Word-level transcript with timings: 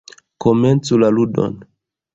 Komencu 0.45 0.97
la 1.05 1.13
ludon! 1.19 1.63